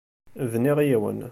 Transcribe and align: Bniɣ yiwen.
Bniɣ 0.51 0.77
yiwen. 0.87 1.19